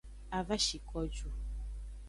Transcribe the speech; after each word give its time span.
A 0.37 0.39
va 0.47 0.57
shi 0.65 0.77
ko 0.87 1.05
ju. 1.15 1.29